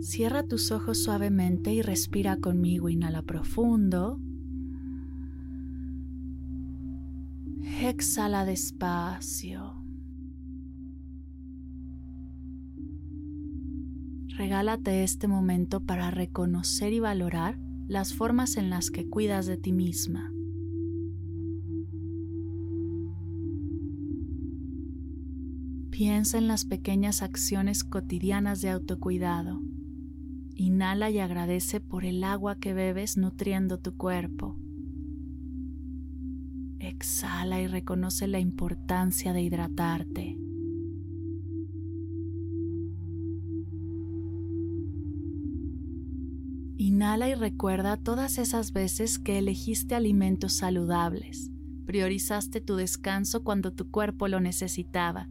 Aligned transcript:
Cierra 0.00 0.44
tus 0.44 0.70
ojos 0.70 1.02
suavemente 1.02 1.72
y 1.72 1.82
respira 1.82 2.36
conmigo. 2.36 2.88
Inhala 2.88 3.22
profundo. 3.22 4.20
Exhala 7.82 8.44
despacio. 8.44 9.74
Regálate 14.36 15.02
este 15.02 15.26
momento 15.26 15.80
para 15.80 16.12
reconocer 16.12 16.92
y 16.92 17.00
valorar 17.00 17.58
las 17.88 18.14
formas 18.14 18.56
en 18.56 18.70
las 18.70 18.90
que 18.90 19.08
cuidas 19.08 19.46
de 19.46 19.56
ti 19.56 19.72
misma. 19.72 20.32
Piensa 25.90 26.38
en 26.38 26.46
las 26.46 26.64
pequeñas 26.64 27.22
acciones 27.22 27.82
cotidianas 27.82 28.60
de 28.60 28.70
autocuidado 28.70 29.60
Inhala 30.60 31.08
y 31.08 31.20
agradece 31.20 31.80
por 31.80 32.04
el 32.04 32.24
agua 32.24 32.58
que 32.58 32.74
bebes 32.74 33.16
nutriendo 33.16 33.78
tu 33.78 33.96
cuerpo. 33.96 34.56
Exhala 36.80 37.62
y 37.62 37.68
reconoce 37.68 38.26
la 38.26 38.40
importancia 38.40 39.32
de 39.32 39.42
hidratarte. 39.42 40.36
Inhala 46.76 47.28
y 47.28 47.34
recuerda 47.34 47.96
todas 47.96 48.38
esas 48.38 48.72
veces 48.72 49.20
que 49.20 49.38
elegiste 49.38 49.94
alimentos 49.94 50.54
saludables, 50.54 51.52
priorizaste 51.86 52.60
tu 52.60 52.74
descanso 52.74 53.44
cuando 53.44 53.72
tu 53.72 53.92
cuerpo 53.92 54.26
lo 54.26 54.40
necesitaba, 54.40 55.28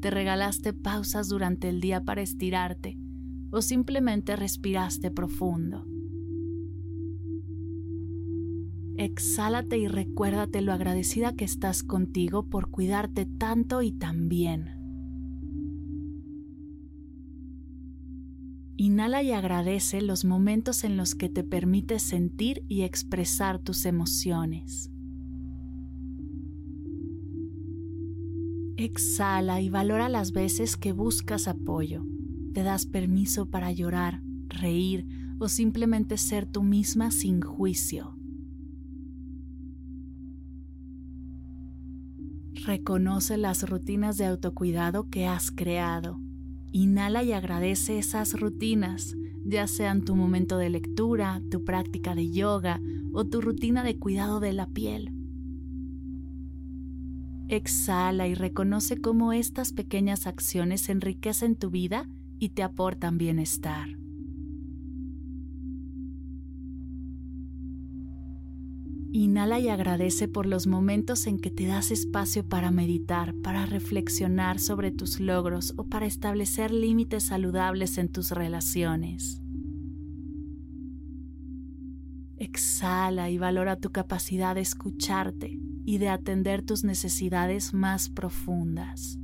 te 0.00 0.12
regalaste 0.12 0.72
pausas 0.72 1.28
durante 1.28 1.68
el 1.68 1.80
día 1.80 2.04
para 2.04 2.22
estirarte 2.22 2.98
o 3.54 3.62
simplemente 3.62 4.34
respiraste 4.34 5.10
profundo. 5.10 5.86
Exhálate 8.96 9.78
y 9.78 9.88
recuérdate 9.88 10.60
lo 10.60 10.72
agradecida 10.72 11.34
que 11.34 11.44
estás 11.44 11.82
contigo 11.82 12.48
por 12.48 12.70
cuidarte 12.70 13.26
tanto 13.26 13.82
y 13.82 13.92
tan 13.92 14.28
bien. 14.28 14.70
Inhala 18.76 19.22
y 19.22 19.30
agradece 19.30 20.02
los 20.02 20.24
momentos 20.24 20.82
en 20.82 20.96
los 20.96 21.14
que 21.14 21.28
te 21.28 21.44
permites 21.44 22.02
sentir 22.02 22.64
y 22.68 22.82
expresar 22.82 23.60
tus 23.60 23.86
emociones. 23.86 24.90
Exhala 28.76 29.60
y 29.60 29.70
valora 29.70 30.08
las 30.08 30.32
veces 30.32 30.76
que 30.76 30.92
buscas 30.92 31.46
apoyo 31.46 32.04
te 32.54 32.62
das 32.62 32.86
permiso 32.86 33.50
para 33.50 33.72
llorar, 33.72 34.22
reír 34.48 35.06
o 35.38 35.48
simplemente 35.48 36.16
ser 36.16 36.46
tú 36.46 36.62
misma 36.62 37.10
sin 37.10 37.42
juicio. 37.42 38.16
Reconoce 42.64 43.36
las 43.36 43.68
rutinas 43.68 44.16
de 44.16 44.26
autocuidado 44.26 45.10
que 45.10 45.26
has 45.26 45.50
creado. 45.50 46.18
Inhala 46.72 47.22
y 47.22 47.32
agradece 47.32 47.98
esas 47.98 48.32
rutinas, 48.40 49.14
ya 49.44 49.66
sean 49.66 50.02
tu 50.02 50.16
momento 50.16 50.56
de 50.56 50.70
lectura, 50.70 51.42
tu 51.50 51.64
práctica 51.64 52.14
de 52.14 52.30
yoga 52.30 52.80
o 53.12 53.26
tu 53.26 53.40
rutina 53.40 53.82
de 53.84 53.98
cuidado 53.98 54.40
de 54.40 54.52
la 54.52 54.66
piel. 54.66 55.12
Exhala 57.48 58.28
y 58.28 58.34
reconoce 58.34 59.00
cómo 59.00 59.32
estas 59.32 59.72
pequeñas 59.72 60.26
acciones 60.26 60.88
enriquecen 60.88 61.56
tu 61.56 61.70
vida 61.70 62.08
y 62.38 62.50
te 62.50 62.62
aportan 62.62 63.18
bienestar. 63.18 63.88
Inhala 69.16 69.60
y 69.60 69.68
agradece 69.68 70.26
por 70.26 70.44
los 70.44 70.66
momentos 70.66 71.28
en 71.28 71.38
que 71.38 71.52
te 71.52 71.66
das 71.66 71.92
espacio 71.92 72.48
para 72.48 72.72
meditar, 72.72 73.32
para 73.44 73.64
reflexionar 73.64 74.58
sobre 74.58 74.90
tus 74.90 75.20
logros 75.20 75.72
o 75.76 75.84
para 75.84 76.06
establecer 76.06 76.72
límites 76.72 77.22
saludables 77.22 77.96
en 77.98 78.08
tus 78.08 78.32
relaciones. 78.32 79.40
Exhala 82.38 83.30
y 83.30 83.38
valora 83.38 83.76
tu 83.76 83.92
capacidad 83.92 84.56
de 84.56 84.62
escucharte 84.62 85.60
y 85.84 85.98
de 85.98 86.08
atender 86.08 86.62
tus 86.62 86.82
necesidades 86.82 87.72
más 87.72 88.08
profundas. 88.08 89.20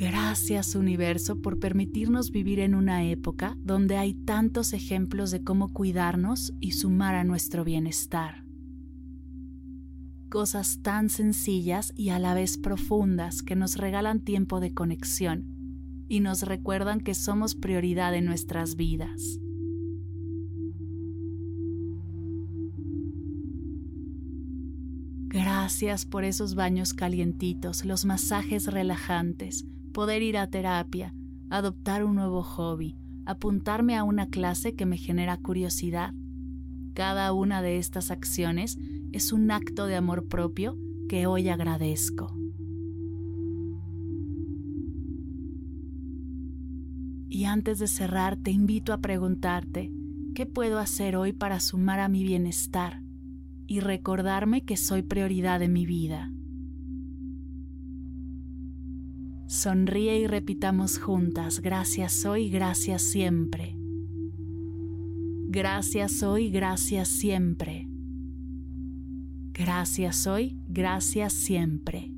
Gracias 0.00 0.76
universo 0.76 1.42
por 1.42 1.58
permitirnos 1.58 2.30
vivir 2.30 2.60
en 2.60 2.76
una 2.76 3.02
época 3.02 3.56
donde 3.58 3.96
hay 3.96 4.14
tantos 4.14 4.72
ejemplos 4.72 5.32
de 5.32 5.42
cómo 5.42 5.72
cuidarnos 5.72 6.54
y 6.60 6.72
sumar 6.72 7.16
a 7.16 7.24
nuestro 7.24 7.64
bienestar. 7.64 8.44
Cosas 10.28 10.82
tan 10.82 11.08
sencillas 11.08 11.92
y 11.96 12.10
a 12.10 12.20
la 12.20 12.34
vez 12.34 12.58
profundas 12.58 13.42
que 13.42 13.56
nos 13.56 13.76
regalan 13.76 14.20
tiempo 14.20 14.60
de 14.60 14.72
conexión 14.72 16.04
y 16.06 16.20
nos 16.20 16.42
recuerdan 16.42 17.00
que 17.00 17.14
somos 17.14 17.56
prioridad 17.56 18.14
en 18.14 18.24
nuestras 18.24 18.76
vidas. 18.76 19.40
Gracias 25.26 26.06
por 26.06 26.22
esos 26.22 26.54
baños 26.54 26.94
calientitos, 26.94 27.84
los 27.84 28.04
masajes 28.04 28.66
relajantes, 28.68 29.66
poder 29.98 30.22
ir 30.22 30.36
a 30.36 30.46
terapia, 30.46 31.12
adoptar 31.50 32.04
un 32.04 32.14
nuevo 32.14 32.44
hobby, 32.44 32.94
apuntarme 33.26 33.96
a 33.96 34.04
una 34.04 34.28
clase 34.28 34.76
que 34.76 34.86
me 34.86 34.96
genera 34.96 35.36
curiosidad. 35.38 36.14
Cada 36.94 37.32
una 37.32 37.62
de 37.62 37.78
estas 37.78 38.12
acciones 38.12 38.78
es 39.10 39.32
un 39.32 39.50
acto 39.50 39.86
de 39.86 39.96
amor 39.96 40.28
propio 40.28 40.78
que 41.08 41.26
hoy 41.26 41.48
agradezco. 41.48 42.32
Y 47.28 47.46
antes 47.46 47.80
de 47.80 47.88
cerrar, 47.88 48.36
te 48.36 48.52
invito 48.52 48.92
a 48.92 48.98
preguntarte, 48.98 49.90
¿qué 50.32 50.46
puedo 50.46 50.78
hacer 50.78 51.16
hoy 51.16 51.32
para 51.32 51.58
sumar 51.58 51.98
a 51.98 52.06
mi 52.06 52.22
bienestar 52.22 53.02
y 53.66 53.80
recordarme 53.80 54.64
que 54.64 54.76
soy 54.76 55.02
prioridad 55.02 55.60
en 55.60 55.72
mi 55.72 55.86
vida? 55.86 56.30
Sonríe 59.48 60.18
y 60.18 60.26
repitamos 60.26 60.98
juntas, 60.98 61.60
gracias 61.60 62.26
hoy, 62.26 62.50
gracias 62.50 63.00
siempre. 63.00 63.74
Gracias 65.48 66.22
hoy, 66.22 66.50
gracias 66.50 67.08
siempre. 67.08 67.88
Gracias 69.54 70.26
hoy, 70.26 70.60
gracias 70.68 71.32
siempre. 71.32 72.17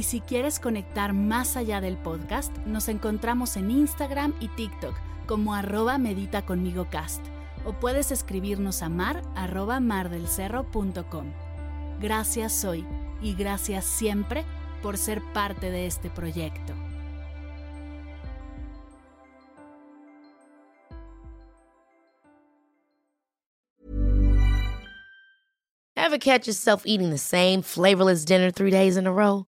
Y 0.00 0.04
si 0.04 0.22
quieres 0.22 0.60
conectar 0.60 1.12
más 1.12 1.58
allá 1.58 1.82
del 1.82 1.98
podcast, 1.98 2.56
nos 2.64 2.88
encontramos 2.88 3.58
en 3.58 3.70
Instagram 3.70 4.32
y 4.40 4.48
TikTok 4.48 4.94
como 5.26 5.54
arroba 5.54 5.98
medita 5.98 6.42
o 7.66 7.72
puedes 7.74 8.10
escribirnos 8.10 8.80
a 8.82 8.88
mar 8.88 9.20
arroba 9.36 9.78
mardelcerro.com. 9.78 11.26
Gracias 12.00 12.64
hoy 12.64 12.86
y 13.20 13.34
gracias 13.34 13.84
siempre 13.84 14.46
por 14.82 14.96
ser 14.96 15.20
parte 15.34 15.70
de 15.70 15.84
este 15.84 16.08
proyecto. 16.08 16.72
Ever 25.94 26.18
catch 26.18 26.46
yourself 26.46 26.84
eating 26.86 27.10
the 27.10 27.18
same 27.18 27.60
flavorless 27.60 28.24
dinner 28.24 28.50
three 28.50 28.70
days 28.70 28.96
in 28.96 29.06
a 29.06 29.12
row? 29.12 29.49